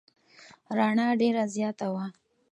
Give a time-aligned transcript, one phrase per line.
[0.77, 2.05] رڼا ډېره زیاته وه.